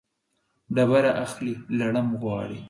ډبره 0.75 1.11
اخلي، 1.25 1.55
لړم 1.79 2.07
غواړي. 2.21 2.59